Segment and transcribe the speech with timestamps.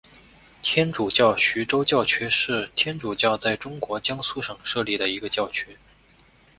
[0.63, 5.77] 天主教徐州教区是天主教在中国江苏省设立的一个教区。